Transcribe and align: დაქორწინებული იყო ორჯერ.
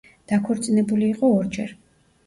დაქორწინებული 0.31 1.07
იყო 1.17 1.33
ორჯერ. 1.37 1.79